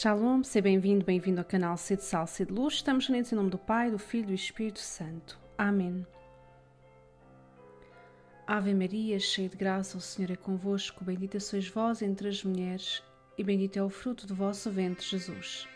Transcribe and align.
Shalom, 0.00 0.44
seja 0.44 0.62
bem-vindo, 0.62 1.04
bem-vindo 1.04 1.40
ao 1.40 1.44
canal 1.44 1.76
Sede 1.76 2.04
Sal, 2.04 2.24
Sede 2.24 2.52
Luz. 2.52 2.74
Estamos 2.74 3.08
unidos 3.08 3.32
em 3.32 3.34
nome 3.34 3.50
do 3.50 3.58
Pai, 3.58 3.90
do 3.90 3.98
Filho 3.98 4.26
e 4.26 4.28
do 4.28 4.32
Espírito 4.32 4.78
Santo. 4.78 5.36
Amém. 5.58 6.06
Ave 8.46 8.72
Maria, 8.72 9.18
cheia 9.18 9.48
de 9.48 9.56
graça, 9.56 9.98
o 9.98 10.00
Senhor 10.00 10.30
é 10.30 10.36
convosco. 10.36 11.04
Bendita 11.04 11.40
sois 11.40 11.66
vós 11.66 12.00
entre 12.00 12.28
as 12.28 12.44
mulheres, 12.44 13.02
e 13.36 13.42
bendito 13.42 13.76
é 13.76 13.82
o 13.82 13.90
fruto 13.90 14.24
do 14.24 14.36
vosso 14.36 14.70
ventre, 14.70 15.04
Jesus. 15.04 15.66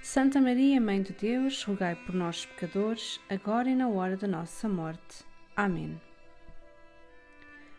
Santa 0.00 0.40
Maria, 0.40 0.80
Mãe 0.80 1.02
de 1.02 1.12
Deus, 1.12 1.64
rogai 1.64 1.96
por 1.96 2.14
nós, 2.14 2.46
pecadores, 2.46 3.18
agora 3.28 3.68
e 3.68 3.74
na 3.74 3.88
hora 3.88 4.16
da 4.16 4.28
nossa 4.28 4.68
morte. 4.68 5.24
Amém. 5.56 6.00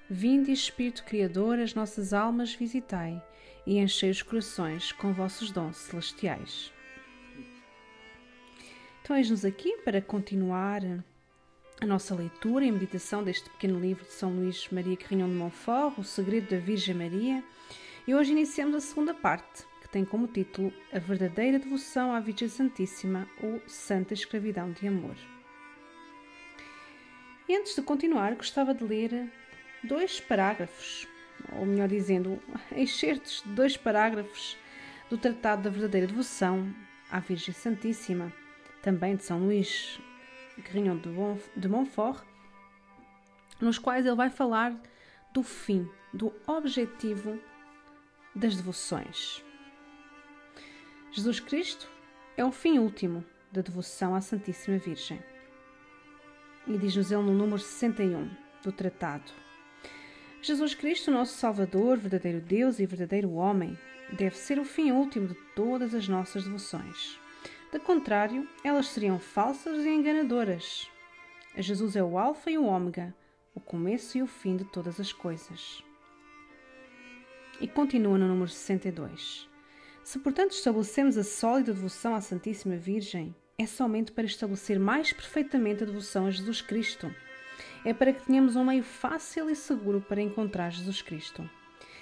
Vinde, 0.10 0.52
Espírito 0.52 1.06
Criador, 1.06 1.58
as 1.58 1.74
nossas 1.74 2.12
almas 2.12 2.54
visitai 2.54 3.24
e 3.66 3.78
enchei 3.78 4.10
os 4.10 4.22
corações 4.22 4.92
com 4.92 5.14
vossos 5.14 5.52
dons 5.52 5.78
celestiais. 5.78 6.72
Então, 9.02 9.16
eis-nos 9.16 9.46
aqui 9.46 9.78
para 9.84 10.02
continuar 10.02 10.82
a 11.82 11.86
nossa 11.86 12.16
leitura 12.16 12.66
e 12.66 12.72
meditação 12.72 13.24
deste 13.24 13.50
pequeno 13.50 13.80
livro 13.80 14.04
de 14.04 14.12
São 14.12 14.32
Luís 14.32 14.68
Maria 14.72 14.98
Carrinhão 14.98 15.30
de 15.30 15.36
Montfort, 15.36 16.00
O 16.00 16.04
Segredo 16.04 16.50
da 16.50 16.58
Virgem 16.58 16.96
Maria. 16.96 17.44
E 18.08 18.16
hoje 18.16 18.32
iniciamos 18.32 18.76
a 18.76 18.80
segunda 18.80 19.14
parte, 19.14 19.64
que 19.82 19.90
tem 19.90 20.06
como 20.06 20.28
título 20.28 20.74
A 20.92 21.00
Verdadeira 21.00 21.60
Devoção 21.60 22.14
à 22.14 22.20
Virgem 22.20 22.48
Santíssima 22.48 23.28
ou 23.44 23.62
Santa 23.68 24.14
Escravidão 24.14 24.72
de 24.72 24.88
Amor. 24.88 25.16
E 27.48 27.56
antes 27.56 27.76
de 27.76 27.82
continuar, 27.84 28.34
gostava 28.36 28.74
de 28.74 28.84
ler 28.84 29.32
dois 29.84 30.20
parágrafos, 30.20 31.08
ou 31.54 31.66
melhor 31.66 31.88
dizendo, 31.88 32.42
excertos 32.76 33.42
de 33.46 33.54
dois 33.54 33.78
parágrafos 33.78 34.58
do 35.10 35.18
Tratado 35.18 35.64
da 35.64 35.70
Verdadeira 35.70 36.08
Devoção 36.08 36.74
à 37.12 37.20
Virgem 37.20 37.54
Santíssima, 37.54 38.32
também 38.82 39.16
de 39.16 39.24
São 39.24 39.40
Luís 39.40 40.00
Grignon 40.58 40.98
de 41.56 41.68
Montfort, 41.68 42.24
nos 43.60 43.78
quais 43.78 44.06
ele 44.06 44.16
vai 44.16 44.30
falar 44.30 44.76
do 45.34 45.44
fim, 45.44 45.90
do 46.14 46.34
objetivo 46.48 47.40
das 48.34 48.56
devoções. 48.56 49.44
Jesus 51.12 51.40
Cristo 51.40 51.90
é 52.36 52.44
o 52.44 52.52
fim 52.52 52.80
último 52.80 53.24
da 53.52 53.62
devoção 53.62 54.14
à 54.14 54.22
Santíssima 54.22 54.78
Virgem. 54.78 55.24
E 56.68 56.78
diz-nos 56.78 57.12
ele 57.12 57.22
no 57.22 57.34
número 57.34 57.60
61 57.60 58.30
do 58.64 58.72
tratado. 58.72 59.45
Jesus 60.46 60.76
Cristo, 60.76 61.10
nosso 61.10 61.34
Salvador, 61.34 61.98
verdadeiro 61.98 62.40
Deus 62.40 62.78
e 62.78 62.86
verdadeiro 62.86 63.32
homem, 63.32 63.76
deve 64.12 64.38
ser 64.38 64.60
o 64.60 64.64
fim 64.64 64.92
último 64.92 65.28
de 65.28 65.34
todas 65.56 65.96
as 65.96 66.08
nossas 66.08 66.44
devoções. 66.44 67.20
De 67.74 67.80
contrário, 67.80 68.48
elas 68.64 68.90
seriam 68.90 69.18
falsas 69.18 69.84
e 69.84 69.90
enganadoras. 69.90 70.88
Jesus 71.58 71.96
é 71.96 72.04
o 72.04 72.20
Alfa 72.20 72.52
e 72.52 72.60
o 72.60 72.66
Ômega, 72.66 73.12
o 73.56 73.60
começo 73.60 74.20
e 74.20 74.22
o 74.22 74.28
fim 74.28 74.56
de 74.56 74.66
todas 74.66 75.00
as 75.00 75.12
coisas. 75.12 75.84
E 77.60 77.68
continua 77.68 78.16
no 78.16 78.28
número 78.28 78.52
62. 78.52 79.50
Se, 80.04 80.20
portanto, 80.20 80.52
estabelecemos 80.52 81.18
a 81.18 81.24
sólida 81.24 81.74
devoção 81.74 82.14
à 82.14 82.22
Santíssima 82.22 82.76
Virgem, 82.76 83.34
é 83.58 83.66
somente 83.66 84.12
para 84.12 84.26
estabelecer 84.26 84.78
mais 84.78 85.12
perfeitamente 85.12 85.82
a 85.82 85.88
devoção 85.88 86.28
a 86.28 86.30
Jesus 86.30 86.62
Cristo 86.62 87.12
é 87.86 87.94
para 87.94 88.12
que 88.12 88.26
tenhamos 88.26 88.56
um 88.56 88.66
meio 88.66 88.84
fácil 88.84 89.48
e 89.48 89.56
seguro 89.56 90.02
para 90.02 90.22
encontrar 90.22 90.72
Jesus 90.72 91.04
Cristo. 91.04 91.48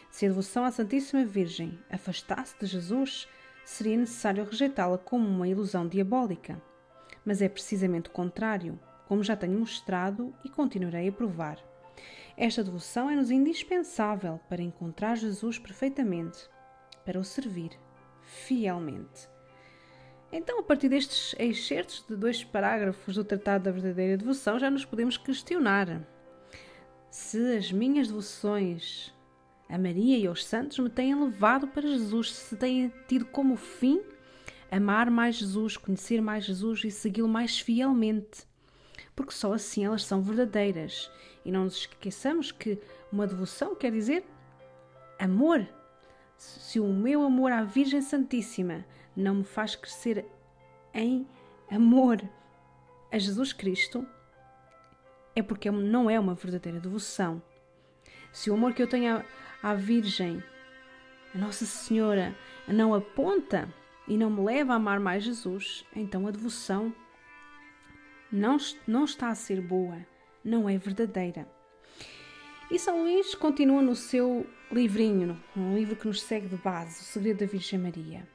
Se 0.09 0.25
a 0.25 0.29
devoção 0.29 0.63
à 0.63 0.71
Santíssima 0.71 1.25
Virgem 1.25 1.77
afastasse 1.91 2.55
de 2.57 2.65
Jesus, 2.65 3.27
seria 3.65 3.97
necessário 3.97 4.45
rejeitá-la 4.45 4.97
como 4.97 5.27
uma 5.27 5.47
ilusão 5.47 5.85
diabólica. 5.85 6.61
Mas 7.25 7.41
é 7.41 7.49
precisamente 7.49 8.09
o 8.09 8.13
contrário, 8.13 8.79
como 9.07 9.23
já 9.23 9.35
tenho 9.35 9.59
mostrado 9.59 10.33
e 10.45 10.49
continuarei 10.49 11.09
a 11.09 11.11
provar. 11.11 11.59
Esta 12.37 12.63
devoção 12.63 13.09
é-nos 13.09 13.29
indispensável 13.29 14.39
para 14.47 14.61
encontrar 14.61 15.15
Jesus 15.15 15.59
perfeitamente, 15.59 16.49
para 17.05 17.19
o 17.19 17.23
servir 17.25 17.71
fielmente. 18.21 19.32
Então, 20.35 20.59
a 20.59 20.63
partir 20.63 20.89
destes 20.89 21.35
excertos 21.37 22.03
de 22.09 22.15
dois 22.15 22.43
parágrafos 22.43 23.13
do 23.13 23.23
Tratado 23.23 23.65
da 23.65 23.71
Verdadeira 23.71 24.17
Devoção, 24.17 24.57
já 24.57 24.67
nos 24.67 24.83
podemos 24.83 25.15
questionar 25.15 26.01
se 27.11 27.55
as 27.55 27.71
minhas 27.71 28.07
devoções 28.07 29.13
a 29.69 29.77
Maria 29.77 30.17
e 30.17 30.25
aos 30.25 30.43
santos 30.43 30.79
me 30.79 30.89
têm 30.89 31.13
levado 31.13 31.67
para 31.67 31.83
Jesus, 31.83 32.33
se 32.33 32.55
têm 32.55 32.91
tido 33.07 33.25
como 33.25 33.55
fim 33.55 34.01
amar 34.71 35.11
mais 35.11 35.35
Jesus, 35.35 35.77
conhecer 35.77 36.19
mais 36.19 36.45
Jesus 36.45 36.83
e 36.83 36.89
segui-lo 36.89 37.27
mais 37.27 37.59
fielmente. 37.59 38.47
Porque 39.15 39.33
só 39.33 39.53
assim 39.53 39.85
elas 39.85 40.03
são 40.03 40.23
verdadeiras. 40.23 41.11
E 41.45 41.51
não 41.51 41.65
nos 41.65 41.77
esqueçamos 41.77 42.51
que 42.51 42.79
uma 43.11 43.27
devoção 43.27 43.75
quer 43.75 43.91
dizer 43.91 44.25
amor. 45.19 45.67
Se 46.43 46.79
o 46.79 46.87
meu 46.87 47.23
amor 47.23 47.51
à 47.51 47.63
Virgem 47.63 48.01
Santíssima 48.01 48.85
não 49.15 49.35
me 49.35 49.43
faz 49.43 49.75
crescer 49.75 50.25
em 50.93 51.25
amor 51.71 52.21
a 53.11 53.17
Jesus 53.17 53.53
Cristo, 53.53 54.05
é 55.35 55.41
porque 55.41 55.71
não 55.71 56.09
é 56.09 56.19
uma 56.19 56.35
verdadeira 56.35 56.79
devoção. 56.79 57.41
Se 58.31 58.51
o 58.51 58.55
amor 58.55 58.73
que 58.73 58.83
eu 58.83 58.87
tenho 58.87 59.23
à 59.61 59.73
Virgem, 59.73 60.43
a 61.33 61.37
Nossa 61.37 61.65
Senhora, 61.65 62.35
não 62.67 62.93
aponta 62.93 63.73
e 64.05 64.17
não 64.17 64.29
me 64.29 64.43
leva 64.43 64.73
a 64.73 64.75
amar 64.75 64.99
mais 64.99 65.23
Jesus, 65.23 65.85
então 65.95 66.27
a 66.27 66.31
devoção 66.31 66.93
não, 68.29 68.57
não 68.85 69.05
está 69.05 69.29
a 69.29 69.35
ser 69.35 69.61
boa, 69.61 70.05
não 70.43 70.67
é 70.67 70.77
verdadeira. 70.77 71.47
E 72.73 72.79
São 72.79 73.03
Luís 73.03 73.35
continua 73.35 73.83
no 73.83 73.95
seu 73.95 74.47
livrinho, 74.71 75.39
um 75.55 75.75
livro 75.75 75.95
que 75.95 76.07
nos 76.07 76.23
segue 76.23 76.47
de 76.47 76.55
base, 76.55 77.01
O 77.01 77.03
Segredo 77.03 77.41
da 77.41 77.45
Virgem 77.45 77.77
Maria. 77.77 78.27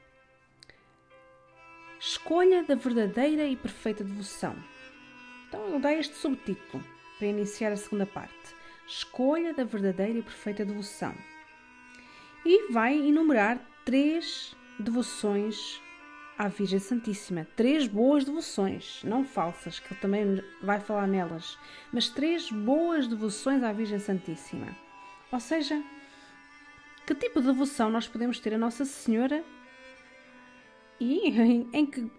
Escolha 1.99 2.63
da 2.63 2.73
verdadeira 2.73 3.43
e 3.45 3.57
perfeita 3.57 4.01
devoção. 4.01 4.55
Então 5.45 5.67
ele 5.67 5.79
dá 5.79 5.91
este 5.91 6.15
subtítulo 6.15 6.81
para 7.17 7.27
iniciar 7.27 7.73
a 7.73 7.75
segunda 7.75 8.05
parte. 8.05 8.55
Escolha 8.87 9.53
da 9.53 9.65
verdadeira 9.65 10.19
e 10.19 10.23
perfeita 10.23 10.63
devoção. 10.63 11.13
E 12.45 12.71
vai 12.71 12.95
enumerar 12.95 13.59
três 13.83 14.55
devoções 14.79 15.81
à 16.39 16.47
Virgem 16.47 16.79
Santíssima. 16.79 17.45
Três 17.57 17.85
boas 17.85 18.23
devoções, 18.23 19.03
não 19.03 19.25
falsas, 19.25 19.77
que 19.77 19.93
ele 19.93 19.99
também 19.99 20.43
vai 20.63 20.79
falar 20.79 21.05
nelas, 21.05 21.59
mas 21.91 22.07
três 22.07 22.49
boas 22.49 23.07
devoções 23.07 23.61
à 23.61 23.73
Virgem 23.73 23.99
Santíssima. 23.99 24.73
Ou 25.29 25.39
seja, 25.41 25.83
que 27.05 27.13
tipo 27.13 27.41
de 27.41 27.47
devoção 27.47 27.89
nós 27.89 28.07
podemos 28.07 28.39
ter 28.39 28.53
a 28.53 28.57
Nossa 28.57 28.85
Senhora 28.85 29.43
e 30.97 31.27
em, 31.27 31.69
em, 31.73 31.85
que, 31.85 32.09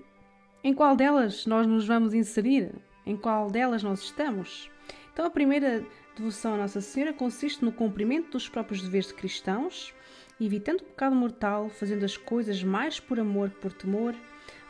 em 0.63 0.75
qual 0.75 0.95
delas 0.95 1.47
nós 1.47 1.67
nos 1.67 1.87
vamos 1.87 2.13
inserir? 2.13 2.75
Em 3.07 3.17
qual 3.17 3.51
delas 3.51 3.83
nós 3.83 4.01
estamos? 4.01 4.71
Então, 5.13 5.25
a 5.25 5.31
primeira 5.31 5.83
devoção 6.15 6.55
à 6.55 6.57
Nossa 6.59 6.83
Senhora 6.83 7.15
consiste 7.15 7.65
no 7.65 7.73
cumprimento 7.73 8.33
dos 8.33 8.51
próprios 8.51 8.83
deveres 8.83 9.07
de 9.09 9.15
cristãos, 9.15 9.95
evitando 10.47 10.81
o 10.81 10.85
pecado 10.85 11.15
mortal, 11.15 11.69
fazendo 11.69 12.05
as 12.05 12.17
coisas 12.17 12.63
mais 12.63 12.99
por 12.99 13.21
amor 13.21 13.51
que 13.51 13.57
por 13.57 13.73
temor, 13.73 14.15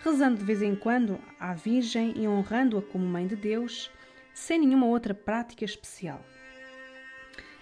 rezando 0.01 0.39
de 0.39 0.45
vez 0.45 0.63
em 0.63 0.75
quando 0.75 1.19
à 1.39 1.55
Virgem 1.55 2.15
e 2.17 2.27
honrando-a 2.27 2.83
como 2.83 3.05
Mãe 3.05 3.27
de 3.27 3.37
Deus, 3.37 3.91
sem 4.35 4.59
nenhuma 4.59 4.87
outra 4.87 5.15
prática 5.15 5.65
especial. 5.65 6.25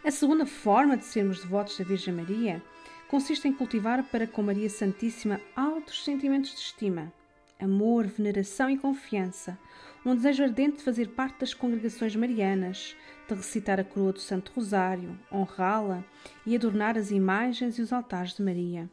A 0.04 0.10
segunda 0.10 0.46
forma 0.46 0.96
de 0.96 1.04
sermos 1.04 1.40
devotos 1.40 1.76
da 1.76 1.84
Virgem 1.84 2.14
Maria 2.14 2.62
consiste 3.08 3.48
em 3.48 3.52
cultivar 3.52 4.04
para 4.04 4.26
com 4.26 4.42
Maria 4.42 4.70
Santíssima 4.70 5.40
altos 5.56 6.04
sentimentos 6.04 6.50
de 6.52 6.60
estima, 6.60 7.12
amor, 7.58 8.06
veneração 8.06 8.70
e 8.70 8.78
confiança, 8.78 9.58
um 10.04 10.14
desejo 10.14 10.44
ardente 10.44 10.78
de 10.78 10.84
fazer 10.84 11.08
parte 11.08 11.40
das 11.40 11.52
congregações 11.52 12.14
marianas, 12.14 12.96
de 13.28 13.34
recitar 13.34 13.78
a 13.78 13.84
coroa 13.84 14.12
do 14.12 14.20
Santo 14.20 14.52
Rosário, 14.54 15.18
honrá-la 15.32 16.04
e 16.46 16.54
adornar 16.54 16.96
as 16.96 17.10
imagens 17.10 17.78
e 17.78 17.82
os 17.82 17.92
altares 17.92 18.34
de 18.34 18.42
Maria, 18.42 18.88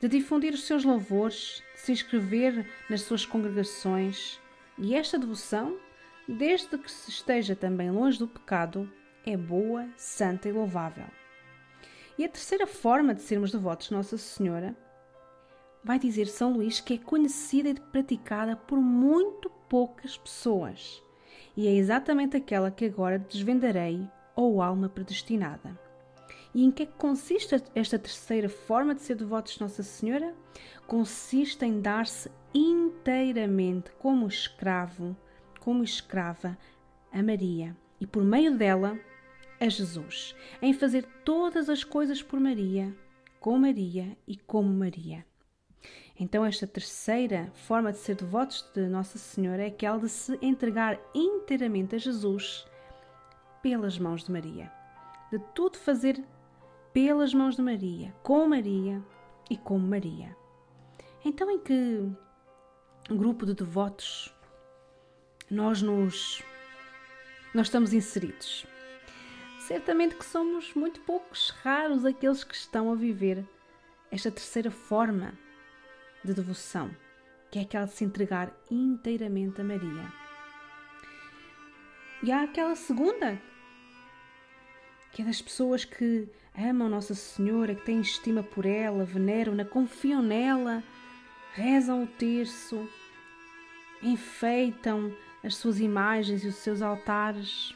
de 0.00 0.08
difundir 0.08 0.52
os 0.52 0.64
seus 0.64 0.84
louvores, 0.84 1.62
de 1.74 1.80
se 1.80 1.92
inscrever 1.92 2.66
nas 2.88 3.02
suas 3.02 3.24
congregações. 3.24 4.38
E 4.78 4.94
esta 4.94 5.18
devoção, 5.18 5.76
desde 6.28 6.76
que 6.78 6.90
se 6.90 7.10
esteja 7.10 7.56
também 7.56 7.90
longe 7.90 8.18
do 8.18 8.28
pecado, 8.28 8.90
é 9.24 9.36
boa, 9.36 9.88
santa 9.96 10.48
e 10.48 10.52
louvável. 10.52 11.06
E 12.18 12.24
a 12.24 12.28
terceira 12.28 12.66
forma 12.66 13.14
de 13.14 13.22
sermos 13.22 13.50
devotos 13.50 13.88
de 13.88 13.94
Nossa 13.94 14.18
Senhora 14.18 14.76
vai 15.82 15.98
dizer 15.98 16.26
São 16.26 16.52
Luís 16.52 16.80
que 16.80 16.94
é 16.94 16.98
conhecida 16.98 17.70
e 17.70 17.74
praticada 17.74 18.54
por 18.56 18.78
muito 18.78 19.50
poucas 19.68 20.16
pessoas. 20.16 21.02
E 21.56 21.66
é 21.66 21.74
exatamente 21.74 22.36
aquela 22.36 22.70
que 22.70 22.84
agora 22.84 23.18
desvendarei 23.18 24.08
ou 24.34 24.62
alma 24.62 24.88
predestinada. 24.88 25.78
E 26.54 26.64
em 26.64 26.70
que 26.70 26.82
é 26.82 26.86
que 26.86 26.92
consiste 26.92 27.62
esta 27.74 27.98
terceira 27.98 28.48
forma 28.48 28.94
de 28.94 29.02
ser 29.02 29.16
devotos 29.16 29.54
de 29.54 29.60
Nossa 29.60 29.82
Senhora? 29.82 30.34
Consiste 30.86 31.64
em 31.64 31.80
dar-se 31.80 32.30
inteiramente 32.54 33.90
como 33.98 34.26
escravo, 34.26 35.16
como 35.60 35.82
escrava 35.82 36.58
a 37.10 37.22
Maria 37.22 37.76
e 38.00 38.06
por 38.06 38.24
meio 38.24 38.56
dela 38.56 38.98
a 39.60 39.68
Jesus, 39.68 40.34
em 40.60 40.72
fazer 40.72 41.06
todas 41.24 41.68
as 41.68 41.84
coisas 41.84 42.22
por 42.22 42.40
Maria, 42.40 42.94
com 43.38 43.58
Maria 43.58 44.16
e 44.26 44.36
como 44.36 44.68
Maria. 44.68 45.24
Então, 46.18 46.44
esta 46.44 46.66
terceira 46.66 47.50
forma 47.54 47.92
de 47.92 47.98
ser 47.98 48.16
devotos 48.16 48.68
de 48.74 48.86
Nossa 48.86 49.18
Senhora 49.18 49.62
é 49.62 49.66
aquela 49.66 49.98
de 49.98 50.08
se 50.08 50.38
entregar 50.42 50.98
inteiramente 51.14 51.94
a 51.94 51.98
Jesus 51.98 52.66
pelas 53.62 53.98
mãos 53.98 54.24
de 54.24 54.30
Maria. 54.30 54.70
De 55.30 55.38
tudo 55.54 55.78
fazer 55.78 56.22
pelas 56.92 57.32
mãos 57.32 57.56
de 57.56 57.62
Maria, 57.62 58.14
com 58.22 58.46
Maria 58.46 59.02
e 59.48 59.56
como 59.56 59.86
Maria. 59.86 60.36
Então, 61.24 61.50
em 61.50 61.58
que 61.58 62.06
grupo 63.08 63.46
de 63.46 63.54
devotos 63.54 64.32
nós 65.50 65.80
nos 65.80 66.42
nós 67.54 67.66
estamos 67.66 67.92
inseridos? 67.92 68.66
Certamente 69.60 70.16
que 70.16 70.24
somos 70.24 70.74
muito 70.74 71.00
poucos, 71.02 71.50
raros 71.62 72.04
aqueles 72.04 72.44
que 72.44 72.54
estão 72.54 72.92
a 72.92 72.94
viver 72.94 73.44
esta 74.10 74.30
terceira 74.30 74.70
forma 74.70 75.32
de 76.24 76.34
devoção, 76.34 76.90
que 77.50 77.58
é 77.58 77.62
aquela 77.62 77.86
de 77.86 77.92
se 77.92 78.04
entregar 78.04 78.52
inteiramente 78.70 79.60
a 79.60 79.64
Maria. 79.64 80.12
E 82.22 82.30
há 82.30 82.42
aquela 82.42 82.76
segunda, 82.76 83.40
que 85.12 85.22
é 85.22 85.24
das 85.24 85.42
pessoas 85.42 85.84
que 85.84 86.28
amam 86.56 86.88
Nossa 86.88 87.14
Senhora, 87.14 87.74
que 87.74 87.84
têm 87.84 88.00
estima 88.00 88.42
por 88.42 88.64
ela, 88.64 89.04
veneram-na, 89.04 89.64
confiam 89.64 90.22
nela, 90.22 90.82
rezam 91.54 92.04
o 92.04 92.06
terço, 92.06 92.88
enfeitam 94.02 95.14
as 95.42 95.56
suas 95.56 95.80
imagens 95.80 96.44
e 96.44 96.48
os 96.48 96.56
seus 96.56 96.80
altares. 96.80 97.74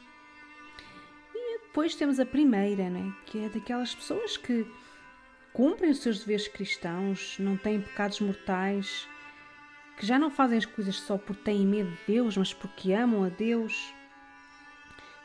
E 1.34 1.58
depois 1.58 1.94
temos 1.94 2.20
a 2.20 2.26
primeira, 2.26 2.88
né? 2.88 3.12
que 3.26 3.44
é 3.44 3.48
daquelas 3.48 3.94
pessoas 3.94 4.36
que 4.36 4.66
cumprem 5.56 5.90
os 5.90 6.00
seus 6.00 6.18
deveres 6.18 6.46
cristãos, 6.48 7.38
não 7.38 7.56
têm 7.56 7.80
pecados 7.80 8.20
mortais, 8.20 9.08
que 9.96 10.04
já 10.04 10.18
não 10.18 10.30
fazem 10.30 10.58
as 10.58 10.66
coisas 10.66 10.96
só 10.96 11.16
porque 11.16 11.44
têm 11.44 11.66
medo 11.66 11.88
de 11.92 11.98
Deus, 12.06 12.36
mas 12.36 12.52
porque 12.52 12.92
amam 12.92 13.24
a 13.24 13.30
Deus, 13.30 13.94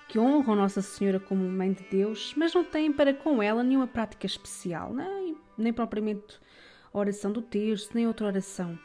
que 0.08 0.18
honram 0.18 0.56
Nossa 0.56 0.82
Senhora 0.82 1.20
como 1.20 1.44
Mãe 1.44 1.74
de 1.74 1.84
Deus, 1.84 2.34
mas 2.38 2.54
não 2.54 2.64
têm 2.64 2.94
para 2.94 3.14
com 3.14 3.44
ela 3.44 3.62
nenhuma 3.62 3.88
prática 3.88 4.26
especial, 4.26 4.94
nem, 4.94 5.36
nem 5.58 5.74
propriamente 5.74 6.40
a 6.94 6.98
oração 6.98 7.34
do 7.34 7.42
terço, 7.42 7.90
nem 7.94 8.08
outra 8.08 8.28
oração 8.28 8.80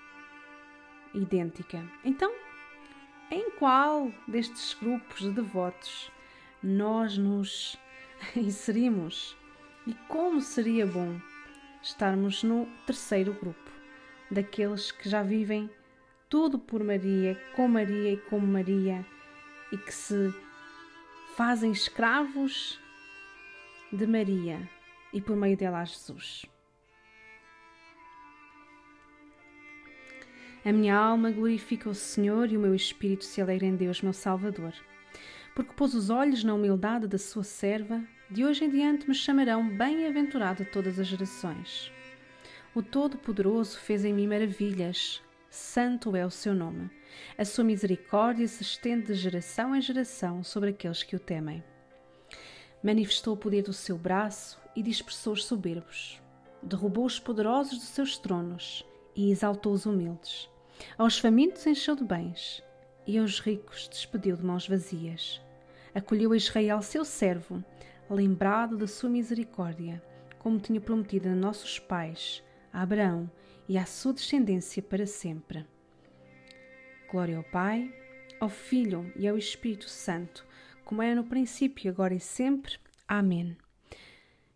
idêntica. 1.15 1.81
Então, 2.05 2.35
em 3.31 3.53
qual 3.53 4.11
destes 4.27 4.75
grupos 4.75 5.21
de 5.21 5.31
devotos 5.31 6.11
nós 6.61 7.17
nos 7.17 7.79
inserimos? 8.35 9.37
E 9.87 9.95
como 10.09 10.41
seria 10.41 10.85
bom 10.85 11.17
estarmos 11.87 12.43
no 12.43 12.67
terceiro 12.85 13.33
grupo, 13.33 13.71
daqueles 14.29 14.91
que 14.91 15.09
já 15.09 15.23
vivem 15.23 15.71
tudo 16.29 16.59
por 16.59 16.83
Maria, 16.83 17.41
com 17.55 17.69
Maria 17.69 18.13
e 18.13 18.17
como 18.17 18.45
Maria, 18.45 19.07
e 19.71 19.79
que 19.79 19.95
se 19.95 20.35
fazem 21.37 21.71
escravos 21.71 22.81
de 23.93 24.05
Maria 24.05 24.69
e 25.13 25.21
por 25.21 25.37
meio 25.37 25.57
dela 25.57 25.81
a 25.81 25.85
Jesus. 25.85 26.45
A 30.65 30.73
minha 30.73 30.97
alma 30.97 31.31
glorifica 31.31 31.89
o 31.89 31.95
Senhor 31.95 32.51
e 32.51 32.57
o 32.57 32.61
meu 32.61 32.75
espírito 32.75 33.25
se 33.25 33.41
alegra 33.41 33.67
em 33.67 33.77
Deus, 33.77 34.03
meu 34.03 34.13
Salvador, 34.13 34.75
porque 35.55 35.73
pôs 35.75 35.95
os 35.95 36.11
olhos 36.11 36.43
na 36.43 36.53
humildade 36.53 37.07
da 37.07 37.19
sua 37.19 37.45
serva 37.45 38.03
de 38.31 38.45
hoje 38.45 38.65
em 38.65 38.71
diante 38.71 39.09
me 39.09 39.15
chamarão 39.15 39.69
bem-aventurado 39.69 40.65
todas 40.65 40.99
as 40.99 41.07
gerações. 41.07 41.93
O 42.75 42.83
Todo-Poderoso 42.83 43.79
fez 43.79 44.05
em 44.05 44.13
mim 44.13 44.27
maravilhas. 44.27 45.23
Santo 45.49 46.17
é 46.17 46.27
o 46.27 46.31
seu 46.31 46.53
nome. 46.53 46.91
A 47.39 47.45
sua 47.45 47.65
misericórdia 47.65 48.47
se 48.49 48.63
estende 48.63 49.07
de 49.07 49.15
geração 49.15 49.75
em 49.75 49.81
geração 49.81 50.43
sobre 50.43 50.71
aqueles 50.71 51.03
que 51.03 51.15
o 51.15 51.21
temem. 51.21 51.63
Manifestou 52.83 53.35
o 53.35 53.37
poder 53.37 53.63
do 53.63 53.73
seu 53.73 53.97
braço 53.97 54.61
e 54.75 54.83
dispersou 54.83 55.33
os 55.33 55.45
soberbos. 55.45 56.21
Derrubou 56.63 57.07
os 57.07 57.21
poderosos 57.21 57.79
dos 57.79 57.89
seus 57.89 58.19
tronos 58.19 58.85
e 59.15 59.31
exaltou 59.31 59.73
os 59.73 59.87
humildes. 59.87 60.51
Aos 60.99 61.17
famintos 61.17 61.65
encheu 61.67 61.95
de 61.95 62.05
bens 62.05 62.63
e 63.07 63.17
aos 63.19 63.39
ricos 63.39 63.89
despediu 63.89 64.37
de 64.37 64.45
mãos 64.45 64.69
vazias. 64.69 65.41
Acolheu 65.95 66.35
Israel, 66.35 66.83
seu 66.83 67.05
servo, 67.05 67.65
lembrado 68.15 68.77
da 68.77 68.87
sua 68.87 69.11
misericórdia, 69.11 70.03
como 70.39 70.61
tinha 70.61 70.81
prometido 70.81 71.29
a 71.29 71.35
nossos 71.35 71.79
pais, 71.79 72.43
a 72.73 72.83
Abraão 72.83 73.31
e 73.69 73.77
à 73.77 73.85
sua 73.85 74.13
descendência 74.13 74.83
para 74.83 75.07
sempre. 75.07 75.67
Glória 77.11 77.37
ao 77.37 77.45
Pai, 77.45 77.93
ao 78.39 78.49
Filho 78.49 79.13
e 79.17 79.27
ao 79.27 79.37
Espírito 79.37 79.89
Santo, 79.89 80.47
como 80.85 81.03
era 81.03 81.15
no 81.15 81.25
princípio, 81.25 81.91
agora 81.91 82.15
e 82.15 82.21
sempre. 82.21 82.79
Amém. 83.09 83.57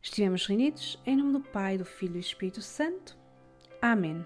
Estivemos 0.02 0.47
reunidos 0.47 0.99
em 1.05 1.17
nome 1.17 1.32
do 1.32 1.41
Pai, 1.41 1.76
do 1.76 1.85
Filho 1.85 2.12
e 2.12 2.14
do 2.14 2.20
Espírito 2.20 2.62
Santo. 2.62 3.17
Amém. 3.82 4.25